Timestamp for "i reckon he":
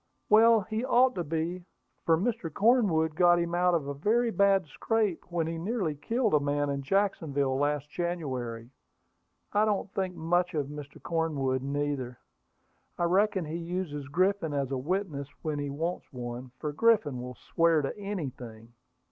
12.97-13.57